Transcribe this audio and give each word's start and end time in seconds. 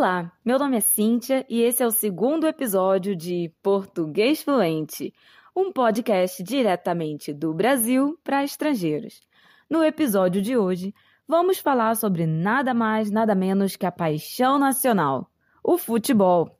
Olá, 0.00 0.32
meu 0.42 0.58
nome 0.58 0.78
é 0.78 0.80
Cíntia 0.80 1.44
e 1.46 1.60
esse 1.60 1.82
é 1.82 1.86
o 1.86 1.90
segundo 1.90 2.46
episódio 2.46 3.14
de 3.14 3.52
Português 3.62 4.42
Fluente, 4.42 5.12
um 5.54 5.70
podcast 5.70 6.42
diretamente 6.42 7.34
do 7.34 7.52
Brasil 7.52 8.18
para 8.24 8.42
estrangeiros. 8.42 9.20
No 9.68 9.84
episódio 9.84 10.40
de 10.40 10.56
hoje, 10.56 10.94
vamos 11.28 11.58
falar 11.58 11.96
sobre 11.96 12.24
nada 12.26 12.72
mais, 12.72 13.10
nada 13.10 13.34
menos 13.34 13.76
que 13.76 13.84
a 13.84 13.92
paixão 13.92 14.58
nacional, 14.58 15.30
o 15.62 15.76
futebol. 15.76 16.58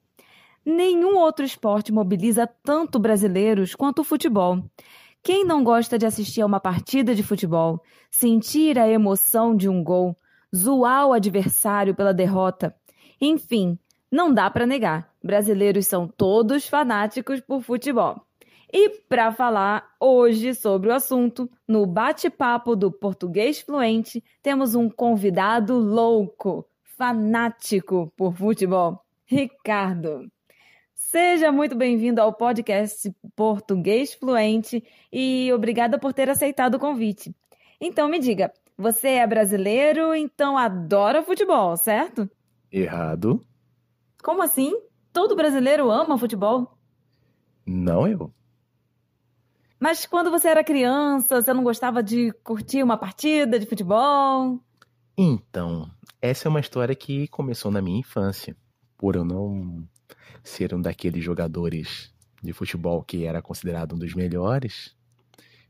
Nenhum 0.62 1.16
outro 1.16 1.43
esporte 1.43 1.91
mobiliza 1.91 2.47
tanto 2.62 2.98
brasileiros 2.98 3.75
quanto 3.75 4.01
o 4.01 4.05
futebol. 4.05 4.62
Quem 5.23 5.47
não 5.47 5.65
gosta 5.65 5.97
de 5.97 6.05
assistir 6.05 6.43
a 6.43 6.47
uma 6.47 6.61
partida 6.61 7.15
de 7.15 7.23
futebol, 7.23 7.83
sentir 8.11 8.79
a 8.79 8.87
emoção 8.87 9.57
de 9.57 9.66
um 9.66 9.83
gol, 9.83 10.15
zoar 10.55 11.07
o 11.07 11.15
adversário 11.15 11.95
pela 11.95 12.12
derrota? 12.12 12.77
Enfim, 13.20 13.79
não 14.10 14.33
dá 14.33 14.51
para 14.51 14.66
negar. 14.66 15.12
Brasileiros 15.23 15.87
são 15.87 16.09
todos 16.09 16.66
fanáticos 16.66 17.41
por 17.41 17.62
futebol. 17.62 18.24
E 18.73 18.88
para 19.09 19.33
falar 19.33 19.95
hoje 20.01 20.55
sobre 20.55 20.88
o 20.88 20.95
assunto, 20.95 21.51
no 21.66 21.84
bate-papo 21.87 22.75
do 22.75 22.91
Português 22.91 23.61
Fluente, 23.61 24.23
temos 24.42 24.75
um 24.75 24.88
convidado 24.88 25.77
louco, 25.77 26.64
fanático 26.97 28.12
por 28.16 28.34
futebol, 28.37 29.05
Ricardo. 29.27 30.30
Seja 30.95 31.50
muito 31.50 31.75
bem-vindo 31.75 32.20
ao 32.20 32.33
podcast 32.33 33.12
Português 33.34 34.14
Fluente 34.14 34.84
e 35.12 35.52
obrigada 35.52 35.98
por 35.98 36.12
ter 36.12 36.30
aceitado 36.30 36.77
o 36.77 36.78
convite. 36.78 37.34
Então 37.80 38.08
me 38.08 38.20
diga, 38.20 38.52
você 38.78 39.08
é 39.08 39.27
brasileiro, 39.27 40.14
então 40.14 40.56
adora 40.56 41.23
futebol, 41.23 41.77
certo? 41.77 42.30
Errado. 42.71 43.45
Como 44.23 44.43
assim? 44.43 44.79
Todo 45.13 45.35
brasileiro 45.35 45.91
ama 45.91 46.19
futebol? 46.19 46.79
Não 47.67 48.07
eu. 48.07 48.33
Mas 49.79 50.07
quando 50.07 50.31
você 50.31 50.49
era 50.49 50.63
criança, 50.63 51.41
você 51.41 51.53
não 51.55 51.65
gostava 51.65 52.03
de 52.03 52.33
curtir 52.45 52.83
uma 52.83 52.98
partida 52.98 53.59
de 53.59 53.67
futebol? 53.67 54.61
Então, 55.17 55.91
essa 56.21 56.47
é 56.47 56.51
uma 56.51 56.61
história 56.61 56.95
que 56.95 57.27
começou 57.29 57.71
na 57.71 57.81
minha 57.81 57.98
infância. 57.98 58.57
Por 58.97 59.17
eu 59.17 59.25
não 59.25 59.83
ser 60.45 60.75
um 60.75 60.81
daqueles 60.81 61.25
jogadores 61.25 62.13
de 62.43 62.53
futebol 62.53 63.03
que 63.03 63.25
era 63.25 63.43
considerado 63.43 63.95
um 63.95 63.98
dos 63.98 64.15
melhores, 64.15 64.95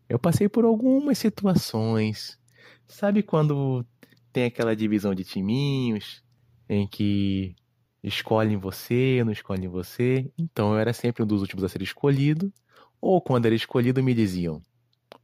eu 0.09 0.19
passei 0.19 0.49
por 0.49 0.65
algumas 0.65 1.19
situações. 1.19 2.39
Sabe 2.87 3.23
quando 3.23 3.87
tem 4.33 4.45
aquela 4.45 4.75
divisão 4.75 5.15
de 5.15 5.25
timinhos 5.25 6.23
em 6.71 6.87
que 6.87 7.55
escolhem 8.03 8.57
você, 8.57 9.23
não 9.25 9.33
escolhem 9.33 9.69
você? 9.69 10.33
Então 10.39 10.73
eu 10.73 10.79
era 10.79 10.93
sempre 10.93 11.23
um 11.23 11.27
dos 11.27 11.43
últimos 11.43 11.65
a 11.65 11.69
ser 11.69 11.83
escolhido, 11.83 12.53
ou 13.01 13.21
quando 13.21 13.47
era 13.47 13.55
escolhido 13.55 14.03
me 14.03 14.15
diziam: 14.15 14.63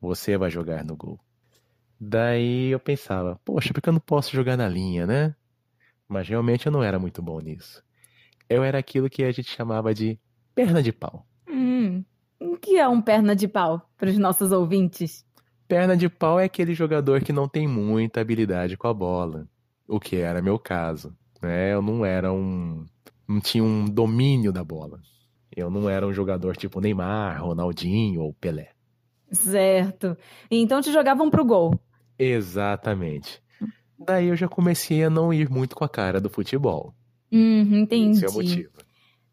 "Você 0.00 0.36
vai 0.36 0.50
jogar 0.50 0.84
no 0.84 0.96
gol". 0.96 1.20
Daí 2.00 2.70
eu 2.70 2.80
pensava: 2.80 3.40
"Poxa, 3.44 3.72
porque 3.72 3.88
eu 3.88 3.94
não 3.94 4.00
posso 4.00 4.32
jogar 4.34 4.56
na 4.56 4.68
linha, 4.68 5.06
né?" 5.06 5.34
Mas 6.08 6.28
realmente 6.28 6.66
eu 6.66 6.72
não 6.72 6.82
era 6.82 6.98
muito 6.98 7.22
bom 7.22 7.40
nisso 7.40 7.86
eu 8.48 8.62
era 8.62 8.78
aquilo 8.78 9.10
que 9.10 9.24
a 9.24 9.32
gente 9.32 9.50
chamava 9.50 9.92
de 9.92 10.18
perna 10.54 10.82
de 10.82 10.92
pau. 10.92 11.26
Hum, 11.48 12.04
o 12.40 12.56
que 12.56 12.76
é 12.78 12.88
um 12.88 13.00
perna 13.00 13.34
de 13.34 13.48
pau 13.48 13.88
para 13.96 14.08
os 14.08 14.18
nossos 14.18 14.52
ouvintes? 14.52 15.24
Perna 15.68 15.96
de 15.96 16.08
pau 16.08 16.38
é 16.38 16.44
aquele 16.44 16.74
jogador 16.74 17.22
que 17.22 17.32
não 17.32 17.48
tem 17.48 17.66
muita 17.66 18.20
habilidade 18.20 18.76
com 18.76 18.86
a 18.86 18.94
bola, 18.94 19.48
o 19.86 19.98
que 19.98 20.16
era 20.16 20.40
meu 20.40 20.58
caso. 20.58 21.16
Né? 21.46 21.72
Eu 21.72 21.82
não 21.82 22.04
era 22.04 22.32
um. 22.32 22.84
não 23.28 23.40
tinha 23.40 23.62
um 23.62 23.84
domínio 23.86 24.52
da 24.52 24.64
bola. 24.64 25.00
Eu 25.54 25.70
não 25.70 25.88
era 25.88 26.06
um 26.06 26.12
jogador 26.12 26.56
tipo 26.56 26.80
Neymar, 26.80 27.42
Ronaldinho 27.42 28.22
ou 28.22 28.34
Pelé. 28.34 28.70
Certo. 29.30 30.16
Então 30.50 30.80
te 30.80 30.92
jogavam 30.92 31.30
pro 31.30 31.44
gol. 31.44 31.80
Exatamente. 32.18 33.42
Daí 33.98 34.28
eu 34.28 34.36
já 34.36 34.48
comecei 34.48 35.02
a 35.04 35.10
não 35.10 35.32
ir 35.32 35.48
muito 35.48 35.74
com 35.74 35.84
a 35.84 35.88
cara 35.88 36.20
do 36.20 36.28
futebol. 36.28 36.94
Uhum, 37.32 37.78
entendi. 37.78 38.18
Esse 38.18 38.26
é 38.26 38.28
o 38.28 38.34
motivo. 38.34 38.70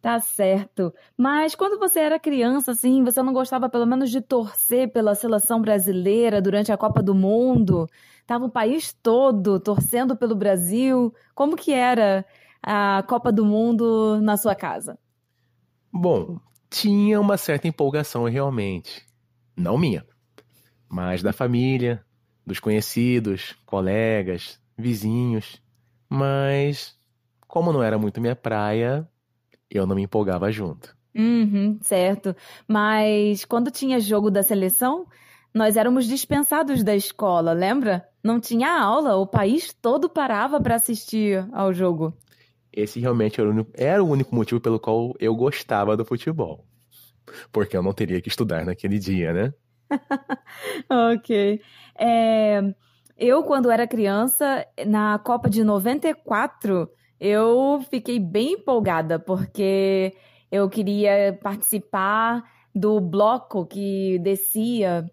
Tá 0.02 0.19
certo. 0.19 0.94
Mas 1.18 1.56
quando 1.56 1.79
você 1.79 2.00
era 2.00 2.19
criança, 2.19 2.72
assim, 2.72 3.03
você 3.03 3.22
não 3.23 3.31
gostava 3.31 3.69
pelo 3.69 3.85
menos 3.85 4.09
de 4.09 4.19
torcer 4.19 4.91
pela 4.91 5.16
seleção 5.16 5.62
brasileira 5.62 6.41
durante 6.41 6.72
a 6.72 6.78
Copa 6.78 7.02
do 7.02 7.16
Mundo? 7.16 7.88
Tava 8.25 8.45
o 8.45 8.50
país 8.50 8.94
todo 8.94 9.59
torcendo 9.59 10.16
pelo 10.16 10.35
Brasil. 10.35 11.13
Como 11.35 11.56
que 11.56 11.73
era 11.73 12.25
a 12.61 13.03
Copa 13.07 13.31
do 13.31 13.45
Mundo 13.45 14.19
na 14.22 14.38
sua 14.38 14.56
casa? 14.56 14.97
Bom, 15.91 16.39
tinha 16.69 17.19
uma 17.19 17.38
certa 17.38 17.67
empolgação 17.67 18.25
realmente. 18.25 19.06
Não 19.56 19.78
minha, 19.78 20.06
mas 20.89 21.22
da 21.22 21.31
família, 21.31 22.03
dos 22.45 22.59
conhecidos, 22.59 23.56
colegas, 23.66 24.59
vizinhos. 24.78 25.61
Mas 26.09 26.97
como 27.47 27.72
não 27.72 27.84
era 27.84 27.97
muito 27.97 28.19
minha 28.19 28.35
praia, 28.35 29.07
eu 29.69 29.85
não 29.85 29.95
me 29.95 30.03
empolgava 30.03 30.51
junto. 30.51 30.95
Uhum, 31.16 31.78
certo. 31.81 32.35
Mas 32.67 33.45
quando 33.45 33.69
tinha 33.69 34.00
jogo 34.00 34.31
da 34.31 34.41
seleção, 34.41 35.05
nós 35.53 35.78
éramos 35.78 36.06
dispensados 36.06 36.84
da 36.84 36.96
escola, 36.96 37.53
lembra? 37.53 38.08
Não 38.24 38.40
tinha 38.40 38.72
aula, 38.72 39.16
o 39.18 39.28
país 39.28 39.72
todo 39.74 40.09
parava 40.09 40.59
para 40.59 40.75
assistir 40.75 41.47
ao 41.52 41.74
jogo. 41.74 42.14
Esse 42.72 43.00
realmente 43.00 43.40
era 43.40 43.50
o, 43.50 43.53
único, 43.53 43.72
era 43.75 44.03
o 44.03 44.09
único 44.09 44.34
motivo 44.34 44.59
pelo 44.59 44.80
qual 44.80 45.14
eu 45.19 45.36
gostava 45.36 45.96
do 45.96 46.03
futebol. 46.03 46.66
Porque 47.52 47.78
eu 47.78 47.84
não 47.84 47.94
teria 47.94 48.19
que 48.19 48.30
estudar 48.30 48.66
naquele 48.66 48.97
dia, 48.97 49.31
né? 49.31 49.53
ok. 51.14 51.62
É, 52.00 52.62
eu, 53.16 53.44
quando 53.44 53.70
era 53.70 53.88
criança, 53.88 54.66
na 54.88 55.20
Copa 55.20 55.50
de 55.50 55.64
94, 55.64 56.90
eu 57.20 57.80
fiquei 57.91 58.20
bem 58.20 58.53
empolgada 58.53 59.20
porque 59.20 60.16
eu 60.52 60.68
queria 60.68 61.38
participar 61.44 62.44
do 62.74 63.00
bloco 63.00 63.68
que 63.68 64.18
descia 64.20 65.06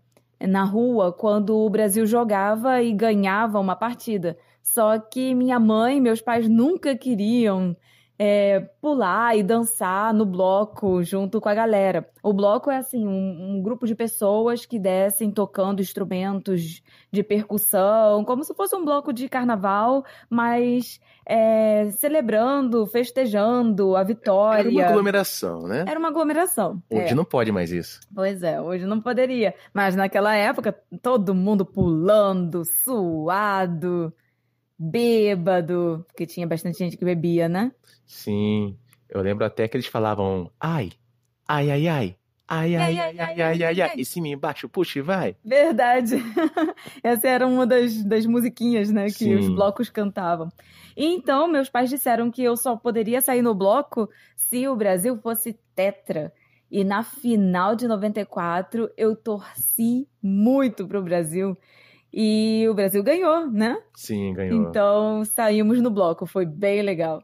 na 0.48 0.64
rua 0.64 1.12
quando 1.12 1.56
o 1.56 1.70
Brasil 1.70 2.06
jogava 2.06 2.82
e 2.82 2.92
ganhava 2.92 3.58
uma 3.58 3.76
partida. 3.76 4.36
Só 4.62 4.98
que 4.98 5.34
minha 5.34 5.58
mãe 5.58 5.98
e 5.98 6.00
meus 6.00 6.20
pais 6.20 6.48
nunca 6.48 6.96
queriam 6.96 7.76
é, 8.22 8.60
pular 8.82 9.34
e 9.34 9.42
dançar 9.42 10.12
no 10.12 10.26
bloco 10.26 11.02
junto 11.02 11.40
com 11.40 11.48
a 11.48 11.54
galera. 11.54 12.06
O 12.22 12.34
bloco 12.34 12.70
é 12.70 12.76
assim 12.76 13.06
um, 13.06 13.56
um, 13.56 13.62
grupo 13.62 13.86
de 13.86 13.94
pessoas 13.94 14.66
que 14.66 14.78
descem 14.78 15.30
tocando 15.30 15.80
instrumentos 15.80 16.82
de 17.10 17.22
percussão, 17.22 18.22
como 18.26 18.44
se 18.44 18.52
fosse 18.52 18.76
um 18.76 18.84
bloco 18.84 19.10
de 19.10 19.26
carnaval, 19.26 20.04
mas 20.28 21.00
é, 21.24 21.90
celebrando, 21.92 22.86
festejando 22.86 23.96
a 23.96 24.02
vitória. 24.02 24.68
Era 24.68 24.70
uma 24.70 24.84
aglomeração, 24.84 25.62
né? 25.62 25.86
Era 25.88 25.98
uma 25.98 26.08
aglomeração. 26.08 26.82
Hoje 26.90 27.12
é. 27.12 27.14
não 27.14 27.24
pode 27.24 27.50
mais 27.50 27.72
isso. 27.72 28.00
Pois 28.14 28.42
é, 28.42 28.60
hoje 28.60 28.84
não 28.84 29.00
poderia. 29.00 29.54
Mas 29.72 29.96
naquela 29.96 30.36
época, 30.36 30.78
todo 31.00 31.34
mundo 31.34 31.64
pulando, 31.64 32.64
suado 32.84 34.12
bêbado, 34.80 36.06
porque 36.08 36.26
tinha 36.26 36.46
bastante 36.46 36.78
gente 36.78 36.96
que 36.96 37.04
bebia, 37.04 37.50
né? 37.50 37.70
Sim. 38.06 38.78
Eu 39.10 39.20
lembro 39.20 39.44
até 39.44 39.68
que 39.68 39.76
eles 39.76 39.86
falavam 39.86 40.50
ai, 40.58 40.90
ai, 41.46 41.70
ai, 41.70 41.88
ai. 41.88 42.16
Ai, 42.52 42.74
ai, 42.74 42.98
ai, 42.98 43.18
ai, 43.20 43.42
ai, 43.42 43.62
ai, 43.62 43.80
ai, 43.82 43.92
e 43.96 44.04
cima 44.04 44.26
e 44.26 44.32
embaixo, 44.32 44.68
puxa 44.68 44.98
e 44.98 45.02
vai. 45.02 45.36
Verdade. 45.44 46.16
Essa 47.00 47.28
era 47.28 47.46
uma 47.46 47.64
das, 47.64 48.02
das 48.02 48.26
musiquinhas, 48.26 48.90
né, 48.90 49.06
que 49.06 49.12
Sim. 49.12 49.36
os 49.36 49.48
blocos 49.48 49.88
cantavam. 49.88 50.48
E 50.96 51.04
então, 51.06 51.46
meus 51.46 51.68
pais 51.68 51.88
disseram 51.88 52.28
que 52.28 52.42
eu 52.42 52.56
só 52.56 52.74
poderia 52.74 53.20
sair 53.20 53.40
no 53.40 53.54
bloco 53.54 54.08
se 54.34 54.66
o 54.66 54.74
Brasil 54.74 55.16
fosse 55.18 55.56
tetra. 55.76 56.32
E 56.68 56.82
na 56.82 57.04
final 57.04 57.76
de 57.76 57.86
94, 57.86 58.90
eu 58.96 59.14
torci 59.14 60.08
muito 60.20 60.88
pro 60.88 61.02
Brasil. 61.02 61.56
E 62.12 62.66
o 62.68 62.74
Brasil 62.74 63.02
ganhou, 63.02 63.50
né? 63.50 63.80
Sim, 63.94 64.32
ganhou. 64.34 64.68
Então 64.68 65.24
saímos 65.24 65.80
no 65.80 65.90
bloco, 65.90 66.26
foi 66.26 66.44
bem 66.44 66.82
legal. 66.82 67.22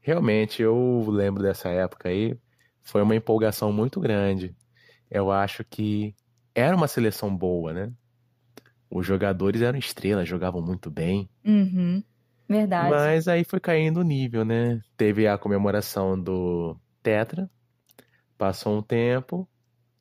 Realmente, 0.00 0.62
eu 0.62 1.04
lembro 1.08 1.42
dessa 1.42 1.68
época 1.70 2.08
aí, 2.08 2.38
foi 2.82 3.02
uma 3.02 3.16
empolgação 3.16 3.72
muito 3.72 3.98
grande. 4.00 4.54
Eu 5.10 5.30
acho 5.30 5.64
que 5.64 6.14
era 6.54 6.76
uma 6.76 6.86
seleção 6.86 7.34
boa, 7.34 7.72
né? 7.72 7.92
Os 8.90 9.06
jogadores 9.06 9.62
eram 9.62 9.78
estrelas, 9.78 10.28
jogavam 10.28 10.60
muito 10.60 10.90
bem. 10.90 11.28
Uhum, 11.44 12.02
verdade. 12.48 12.90
Mas 12.90 13.26
aí 13.26 13.44
foi 13.44 13.58
caindo 13.58 14.00
o 14.00 14.04
nível, 14.04 14.44
né? 14.44 14.80
Teve 14.96 15.26
a 15.26 15.38
comemoração 15.38 16.20
do 16.20 16.76
Tetra, 17.02 17.50
passou 18.36 18.76
um 18.76 18.82
tempo, 18.82 19.48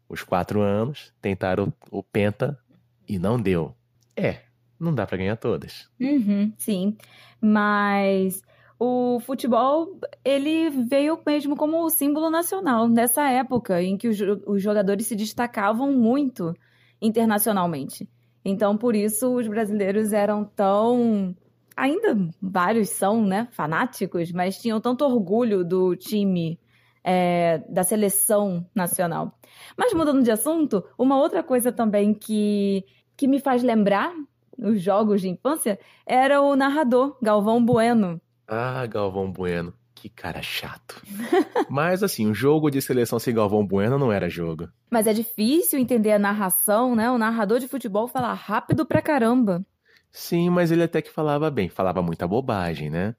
os 0.07 0.21
quatro 0.21 0.61
anos, 0.61 1.13
tentaram 1.21 1.73
o 1.89 2.03
Penta 2.03 2.59
e 3.07 3.17
não 3.17 3.41
deu. 3.41 3.75
É, 4.15 4.41
não 4.79 4.93
dá 4.93 5.05
para 5.05 5.17
ganhar 5.17 5.37
todas. 5.37 5.89
Uhum, 5.99 6.53
sim, 6.57 6.97
mas 7.41 8.41
o 8.79 9.19
futebol 9.21 9.99
ele 10.25 10.69
veio 10.69 11.19
mesmo 11.25 11.55
como 11.55 11.89
símbolo 11.89 12.29
nacional 12.29 12.87
nessa 12.87 13.29
época 13.29 13.81
em 13.81 13.97
que 13.97 14.07
os 14.09 14.61
jogadores 14.61 15.07
se 15.07 15.15
destacavam 15.15 15.91
muito 15.93 16.53
internacionalmente. 17.01 18.09
Então, 18.45 18.77
por 18.77 18.95
isso, 18.95 19.35
os 19.35 19.47
brasileiros 19.47 20.11
eram 20.11 20.43
tão. 20.43 21.35
Ainda 21.75 22.17
vários 22.41 22.89
são, 22.89 23.25
né? 23.25 23.47
Fanáticos, 23.51 24.31
mas 24.31 24.57
tinham 24.57 24.81
tanto 24.81 25.05
orgulho 25.05 25.63
do 25.63 25.95
time, 25.95 26.59
é, 27.03 27.59
da 27.69 27.83
seleção 27.83 28.65
nacional. 28.75 29.39
Mas 29.77 29.93
mudando 29.93 30.23
de 30.23 30.31
assunto, 30.31 30.83
uma 30.97 31.17
outra 31.17 31.41
coisa 31.41 31.71
também 31.71 32.13
que, 32.13 32.83
que 33.15 33.27
me 33.27 33.39
faz 33.39 33.63
lembrar 33.63 34.13
os 34.57 34.81
jogos 34.81 35.21
de 35.21 35.29
infância 35.29 35.79
era 36.05 36.41
o 36.41 36.55
narrador, 36.55 37.17
Galvão 37.21 37.63
Bueno. 37.63 38.21
Ah, 38.47 38.85
Galvão 38.85 39.31
Bueno. 39.31 39.73
Que 39.95 40.09
cara 40.09 40.41
chato. 40.41 41.01
Mas 41.69 42.03
assim, 42.03 42.27
um 42.27 42.33
jogo 42.33 42.69
de 42.69 42.81
seleção 42.81 43.17
sem 43.19 43.33
Galvão 43.33 43.65
Bueno 43.65 43.97
não 43.97 44.11
era 44.11 44.29
jogo. 44.29 44.67
Mas 44.91 45.07
é 45.07 45.13
difícil 45.13 45.79
entender 45.79 46.11
a 46.11 46.19
narração, 46.19 46.93
né? 46.93 47.09
O 47.09 47.17
narrador 47.17 47.59
de 47.59 47.69
futebol 47.69 48.07
fala 48.07 48.33
rápido 48.33 48.85
pra 48.85 49.01
caramba. 49.01 49.65
Sim, 50.11 50.49
mas 50.49 50.71
ele 50.71 50.83
até 50.83 51.01
que 51.01 51.09
falava 51.09 51.49
bem, 51.49 51.69
falava 51.69 52.01
muita 52.01 52.27
bobagem, 52.27 52.89
né? 52.89 53.15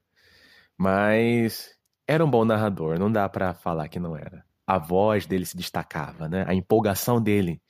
Mas 0.78 1.74
era 2.06 2.24
um 2.24 2.30
bom 2.30 2.44
narrador, 2.44 2.98
não 2.98 3.10
dá 3.10 3.28
para 3.28 3.54
falar 3.54 3.88
que 3.88 3.98
não 3.98 4.16
era. 4.16 4.44
A 4.66 4.78
voz 4.78 5.26
dele 5.26 5.44
se 5.44 5.56
destacava, 5.56 6.28
né? 6.28 6.44
A 6.46 6.54
empolgação 6.54 7.20
dele 7.20 7.60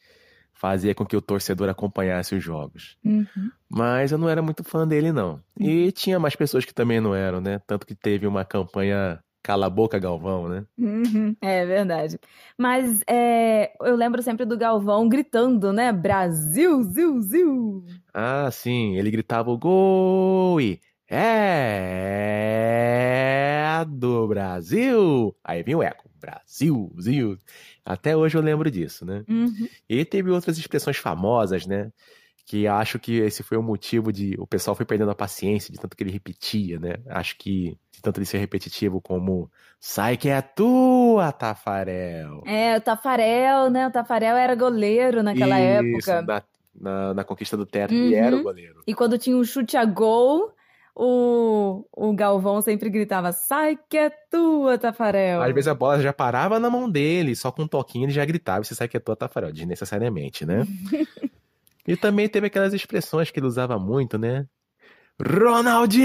fazia 0.54 0.94
com 0.94 1.04
que 1.04 1.16
o 1.16 1.20
torcedor 1.20 1.68
acompanhasse 1.68 2.34
os 2.34 2.42
jogos. 2.42 2.96
Uhum. 3.04 3.50
Mas 3.68 4.12
eu 4.12 4.18
não 4.18 4.28
era 4.28 4.40
muito 4.40 4.64
fã 4.64 4.86
dele, 4.86 5.12
não. 5.12 5.40
E 5.58 5.92
tinha 5.92 6.18
mais 6.18 6.34
pessoas 6.34 6.64
que 6.64 6.72
também 6.72 7.00
não 7.00 7.14
eram, 7.14 7.40
né? 7.40 7.60
Tanto 7.66 7.86
que 7.86 7.94
teve 7.94 8.26
uma 8.26 8.44
campanha 8.44 9.20
Cala 9.42 9.66
a 9.66 9.70
Boca 9.70 9.98
Galvão, 9.98 10.48
né? 10.48 10.64
Uhum. 10.78 11.36
É 11.42 11.66
verdade. 11.66 12.18
Mas 12.58 13.02
é, 13.06 13.72
eu 13.82 13.94
lembro 13.94 14.22
sempre 14.22 14.46
do 14.46 14.56
Galvão 14.56 15.06
gritando, 15.06 15.70
né? 15.72 15.92
Brasil, 15.92 16.82
ziu, 16.84 17.20
ziu. 17.20 17.84
Ah, 18.14 18.48
sim. 18.50 18.96
Ele 18.96 19.10
gritava 19.10 19.50
o 19.50 19.58
gol 19.58 20.60
e... 20.60 20.80
É 21.10 22.34
do 23.84 24.26
Brasil! 24.26 25.34
Aí 25.44 25.62
vinha 25.62 25.78
o 25.78 25.82
eco. 25.82 26.04
Brasil, 26.24 26.92
Zil. 27.00 27.38
Até 27.84 28.16
hoje 28.16 28.36
eu 28.36 28.42
lembro 28.42 28.70
disso, 28.70 29.04
né? 29.04 29.24
Uhum. 29.28 29.68
E 29.88 30.04
teve 30.04 30.30
outras 30.30 30.56
expressões 30.58 30.96
famosas, 30.96 31.66
né? 31.66 31.90
Que 32.46 32.66
acho 32.66 32.98
que 32.98 33.16
esse 33.20 33.42
foi 33.42 33.56
o 33.56 33.62
motivo 33.62 34.12
de. 34.12 34.34
O 34.38 34.46
pessoal 34.46 34.74
foi 34.74 34.84
perdendo 34.84 35.10
a 35.10 35.14
paciência 35.14 35.72
de 35.72 35.78
tanto 35.80 35.96
que 35.96 36.02
ele 36.02 36.10
repetia, 36.10 36.78
né? 36.78 36.96
Acho 37.08 37.36
que 37.38 37.76
de 37.90 38.02
tanto 38.02 38.18
ele 38.18 38.26
ser 38.26 38.36
repetitivo 38.38 39.00
como 39.00 39.50
sai 39.80 40.16
que 40.18 40.28
é 40.28 40.42
tua, 40.42 41.32
Tafarel. 41.32 42.42
É, 42.46 42.76
o 42.76 42.80
Tafarel, 42.80 43.70
né? 43.70 43.86
O 43.86 43.90
Tafarel 43.90 44.36
era 44.36 44.54
goleiro 44.54 45.22
naquela 45.22 45.58
Isso, 45.58 46.10
época. 46.10 46.22
Na, 46.22 46.42
na, 46.78 47.14
na 47.14 47.24
conquista 47.24 47.56
do 47.56 47.64
teto, 47.64 47.94
ele 47.94 48.14
era 48.14 48.34
o 48.34 48.38
Uhum. 48.38 48.44
goleiro. 48.44 48.82
E 48.86 48.92
quando 48.94 49.16
tinha 49.16 49.36
um 49.36 49.44
chute 49.44 49.76
a 49.76 49.84
gol, 49.86 50.52
o, 50.96 51.84
o 51.92 52.14
Galvão 52.14 52.60
sempre 52.60 52.88
gritava: 52.88 53.32
sai 53.32 53.76
que 53.88 53.98
é 53.98 54.10
tua, 54.30 54.78
Tafarel. 54.78 55.42
Às 55.42 55.52
vezes 55.52 55.68
a 55.68 55.74
bola 55.74 56.00
já 56.00 56.12
parava 56.12 56.60
na 56.60 56.70
mão 56.70 56.88
dele, 56.88 57.34
só 57.34 57.50
com 57.50 57.62
um 57.62 57.68
toquinho 57.68 58.04
ele 58.04 58.12
já 58.12 58.24
gritava, 58.24 58.62
você 58.62 58.74
sai 58.74 58.86
que 58.86 58.96
é 58.96 59.00
tua, 59.00 59.16
Tafarel, 59.16 59.52
desnecessariamente, 59.52 60.46
né? 60.46 60.64
e 61.86 61.96
também 61.96 62.28
teve 62.28 62.46
aquelas 62.46 62.72
expressões 62.72 63.30
que 63.30 63.40
ele 63.40 63.46
usava 63.46 63.78
muito, 63.78 64.16
né? 64.16 64.46
Ronaldinho! 65.20 66.04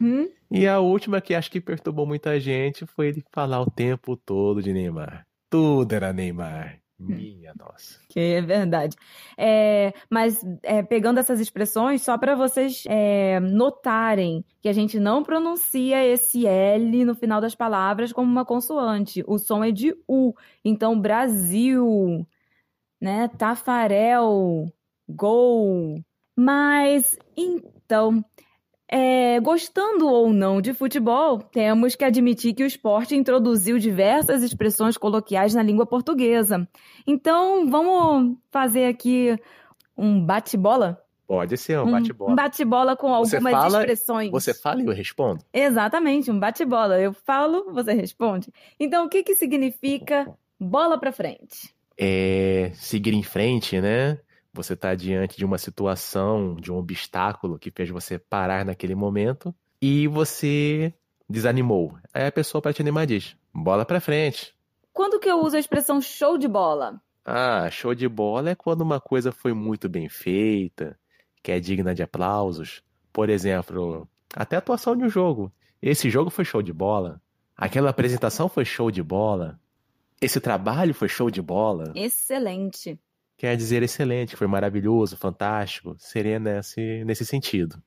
Hum? 0.00 0.28
E 0.50 0.66
a 0.66 0.80
última 0.80 1.20
que 1.20 1.34
acho 1.34 1.50
que 1.50 1.60
perturbou 1.60 2.06
muita 2.06 2.38
gente 2.40 2.86
foi 2.86 3.08
ele 3.08 3.24
falar 3.32 3.60
o 3.60 3.70
tempo 3.70 4.16
todo 4.16 4.62
de 4.62 4.72
Neymar. 4.72 5.26
Tudo 5.50 5.92
era 5.92 6.12
Neymar. 6.12 6.78
Minha 6.98 7.54
nossa. 7.56 8.00
Que 8.08 8.18
é 8.18 8.40
verdade. 8.40 8.96
É, 9.36 9.92
mas 10.10 10.44
é, 10.64 10.82
pegando 10.82 11.20
essas 11.20 11.38
expressões, 11.38 12.02
só 12.02 12.18
para 12.18 12.34
vocês 12.34 12.82
é, 12.88 13.38
notarem 13.38 14.44
que 14.60 14.68
a 14.68 14.72
gente 14.72 14.98
não 14.98 15.22
pronuncia 15.22 16.04
esse 16.04 16.44
L 16.44 17.04
no 17.04 17.14
final 17.14 17.40
das 17.40 17.54
palavras 17.54 18.12
como 18.12 18.30
uma 18.30 18.44
consoante. 18.44 19.22
O 19.28 19.38
som 19.38 19.62
é 19.62 19.70
de 19.70 19.94
U. 20.08 20.34
Então, 20.64 21.00
Brasil, 21.00 22.26
né? 23.00 23.28
Tafarel, 23.28 24.66
gol. 25.08 26.02
Mas, 26.36 27.16
então, 27.36 28.24
é, 28.90 29.38
gostando 29.40 30.08
ou 30.08 30.32
não 30.32 30.60
de 30.60 30.72
futebol, 30.72 31.38
temos 31.40 31.94
que 31.94 32.04
admitir 32.04 32.54
que 32.54 32.62
o 32.62 32.66
esporte 32.66 33.14
introduziu 33.14 33.78
diversas 33.78 34.42
expressões 34.42 34.96
coloquiais 34.96 35.54
na 35.54 35.62
língua 35.62 35.84
portuguesa. 35.86 36.66
Então, 37.06 37.68
vamos 37.70 38.36
fazer 38.50 38.86
aqui 38.86 39.38
um 39.96 40.24
bate-bola? 40.24 41.02
Pode 41.26 41.58
ser, 41.58 41.78
um 41.78 41.82
Um- 41.88 41.90
bate-bola. 41.90 42.32
Um 42.32 42.34
bate-bola 42.34 42.96
com 42.96 43.08
Você 43.18 43.36
algumas 43.36 43.52
fala- 43.52 43.78
expressões. 43.80 44.30
Você 44.30 44.54
fala 44.54 44.80
e 44.82 44.86
eu 44.86 44.92
respondo? 44.94 45.44
Exatamente, 45.52 46.30
um 46.30 46.38
bate-bola. 46.40 46.98
Eu 46.98 47.12
falo, 47.12 47.70
você 47.72 47.92
responde. 47.92 48.50
Então, 48.80 49.04
o 49.04 49.08
que, 49.10 49.22
que 49.22 49.34
significa 49.36 50.26
bola 50.58 50.98
pra 50.98 51.12
frente? 51.12 51.74
É 52.00 52.70
seguir 52.74 53.12
em 53.12 53.22
frente, 53.22 53.78
né? 53.80 54.18
Você 54.58 54.72
está 54.72 54.92
diante 54.92 55.36
de 55.36 55.44
uma 55.44 55.56
situação, 55.56 56.56
de 56.56 56.72
um 56.72 56.78
obstáculo 56.78 57.60
que 57.60 57.70
fez 57.70 57.88
você 57.90 58.18
parar 58.18 58.64
naquele 58.64 58.96
momento 58.96 59.54
e 59.80 60.08
você 60.08 60.92
desanimou. 61.30 61.96
Aí 62.12 62.26
a 62.26 62.32
pessoa 62.32 62.60
para 62.60 62.72
te 62.72 62.82
animar 62.82 63.06
diz: 63.06 63.36
bola 63.54 63.84
pra 63.84 64.00
frente. 64.00 64.52
Quando 64.92 65.20
que 65.20 65.30
eu 65.30 65.40
uso 65.40 65.54
a 65.54 65.60
expressão 65.60 66.00
show 66.00 66.36
de 66.36 66.48
bola? 66.48 67.00
Ah, 67.24 67.70
show 67.70 67.94
de 67.94 68.08
bola 68.08 68.50
é 68.50 68.54
quando 68.56 68.80
uma 68.80 69.00
coisa 69.00 69.30
foi 69.30 69.52
muito 69.52 69.88
bem 69.88 70.08
feita, 70.08 70.98
que 71.40 71.52
é 71.52 71.60
digna 71.60 71.94
de 71.94 72.02
aplausos. 72.02 72.82
Por 73.12 73.30
exemplo, 73.30 74.08
até 74.34 74.56
a 74.56 74.58
atuação 74.58 74.96
de 74.96 75.04
um 75.04 75.08
jogo. 75.08 75.52
Esse 75.80 76.10
jogo 76.10 76.30
foi 76.30 76.44
show 76.44 76.62
de 76.62 76.72
bola. 76.72 77.22
Aquela 77.56 77.90
apresentação 77.90 78.48
foi 78.48 78.64
show 78.64 78.90
de 78.90 79.04
bola. 79.04 79.56
Esse 80.20 80.40
trabalho 80.40 80.92
foi 80.94 81.08
show 81.08 81.30
de 81.30 81.40
bola. 81.40 81.92
Excelente. 81.94 82.98
Quer 83.38 83.56
dizer 83.56 83.84
excelente, 83.84 84.34
foi 84.34 84.48
maravilhoso, 84.48 85.16
fantástico. 85.16 85.94
Seria 85.96 86.40
nesse, 86.40 87.04
nesse 87.04 87.24
sentido. 87.24 87.80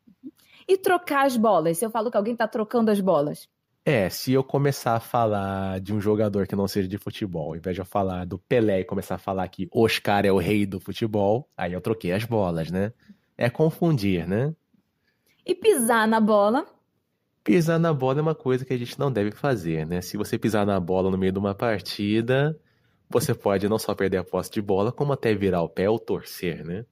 E 0.65 0.77
trocar 0.77 1.25
as 1.25 1.35
bolas? 1.35 1.77
Se 1.77 1.85
eu 1.85 1.91
falo 1.91 2.09
que 2.09 2.15
alguém 2.15 2.33
tá 2.33 2.47
trocando 2.47 2.89
as 2.89 3.01
bolas. 3.01 3.49
É, 3.83 4.09
se 4.09 4.31
eu 4.31 4.45
começar 4.45 4.95
a 4.95 4.99
falar 5.01 5.81
de 5.81 5.93
um 5.93 5.99
jogador 5.99 6.47
que 6.47 6.55
não 6.55 6.69
seja 6.69 6.87
de 6.87 6.97
futebol, 6.97 7.49
ao 7.49 7.55
invés 7.57 7.75
de 7.75 7.81
eu 7.81 7.85
falar 7.85 8.25
do 8.25 8.37
Pelé 8.37 8.79
e 8.79 8.85
começar 8.85 9.15
a 9.15 9.17
falar 9.17 9.45
que 9.49 9.67
Oscar 9.73 10.25
é 10.25 10.31
o 10.31 10.37
rei 10.37 10.65
do 10.65 10.79
futebol, 10.79 11.49
aí 11.57 11.73
eu 11.73 11.81
troquei 11.81 12.13
as 12.13 12.23
bolas, 12.23 12.71
né? 12.71 12.93
É 13.37 13.49
confundir, 13.49 14.25
né? 14.25 14.55
E 15.45 15.53
pisar 15.53 16.07
na 16.07 16.21
bola? 16.21 16.65
Pisar 17.43 17.79
na 17.79 17.91
bola 17.91 18.19
é 18.19 18.21
uma 18.21 18.35
coisa 18.35 18.63
que 18.63 18.71
a 18.71 18.77
gente 18.77 18.97
não 18.97 19.11
deve 19.11 19.31
fazer, 19.31 19.85
né? 19.85 19.99
Se 19.99 20.15
você 20.15 20.37
pisar 20.37 20.65
na 20.65 20.79
bola 20.79 21.11
no 21.11 21.17
meio 21.17 21.33
de 21.33 21.39
uma 21.39 21.55
partida, 21.55 22.57
você 23.11 23.33
pode 23.33 23.67
não 23.67 23.77
só 23.77 23.93
perder 23.93 24.17
a 24.17 24.23
posse 24.23 24.51
de 24.51 24.61
bola, 24.61 24.91
como 24.91 25.13
até 25.13 25.33
virar 25.33 25.61
o 25.61 25.69
pé 25.69 25.89
ou 25.89 25.99
torcer, 25.99 26.65
né? 26.65 26.85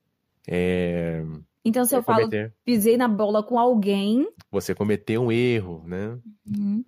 É... 0.48 1.24
Então, 1.64 1.86
se 1.86 1.96
eu 1.96 2.00
é 2.00 2.04
falo 2.04 2.22
cometer- 2.22 2.54
pisei 2.64 2.98
na 2.98 3.08
bola 3.08 3.44
com 3.44 3.60
alguém. 3.60 4.28
Você 4.52 4.74
cometeu 4.74 5.24
um 5.24 5.32
erro, 5.32 5.84
né? 5.86 6.18
Uhum. 6.48 6.84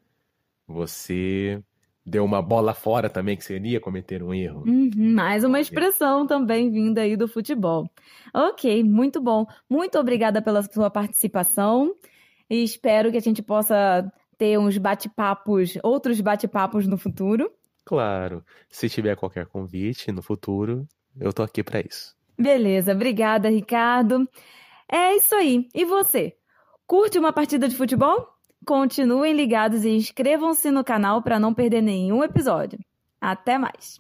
Você 0.68 1.62
deu 2.06 2.26
uma 2.26 2.42
bola 2.42 2.74
fora 2.74 3.10
também, 3.10 3.38
que 3.38 3.44
seria 3.44 3.80
cometer 3.80 4.24
um 4.24 4.34
erro. 4.34 4.64
Uhum, 4.66 4.92
mais 5.14 5.44
uma 5.44 5.60
expressão 5.60 6.26
também 6.26 6.72
vinda 6.72 7.02
aí 7.02 7.16
do 7.16 7.28
futebol. 7.28 7.90
Ok, 8.34 8.84
muito 8.84 9.22
bom. 9.22 9.46
Muito 9.70 10.00
obrigada 10.00 10.42
pela 10.42 10.64
sua 10.64 10.90
participação 10.90 11.94
e 12.50 12.64
espero 12.64 13.12
que 13.12 13.18
a 13.18 13.22
gente 13.22 13.42
possa 13.42 14.12
ter 14.38 14.58
uns 14.58 14.78
bate-papos, 14.78 15.78
outros 15.84 16.20
bate-papos 16.20 16.88
no 16.88 16.98
futuro. 16.98 17.52
Claro, 17.92 18.42
se 18.70 18.88
tiver 18.88 19.18
qualquer 19.18 19.46
convite 19.48 20.14
no 20.14 20.22
futuro, 20.22 20.88
eu 21.20 21.34
tô 21.34 21.44
aqui 21.44 21.62
pra 21.62 21.82
isso. 21.82 22.16
Beleza, 22.40 22.94
obrigada, 22.94 23.50
Ricardo. 23.50 24.30
É 24.90 25.18
isso 25.18 25.36
aí. 25.36 25.68
E 25.76 25.84
você? 25.84 26.34
Curte 26.88 27.20
uma 27.20 27.34
partida 27.34 27.68
de 27.68 27.76
futebol? 27.76 28.30
Continuem 28.66 29.34
ligados 29.34 29.84
e 29.84 29.90
inscrevam-se 29.90 30.72
no 30.72 30.86
canal 30.86 31.22
para 31.22 31.38
não 31.38 31.54
perder 31.54 31.82
nenhum 31.82 32.24
episódio. 32.24 32.80
Até 33.20 33.58
mais! 33.58 34.00